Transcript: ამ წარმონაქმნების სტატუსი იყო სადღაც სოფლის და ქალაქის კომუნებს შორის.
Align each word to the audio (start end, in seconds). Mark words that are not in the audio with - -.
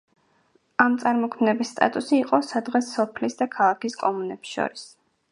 ამ 0.85 0.93
წარმონაქმნების 1.01 1.73
სტატუსი 1.75 2.17
იყო 2.19 2.39
სადღაც 2.47 2.89
სოფლის 2.93 3.37
და 3.41 3.47
ქალაქის 3.57 3.99
კომუნებს 4.05 4.55
შორის. 4.57 4.87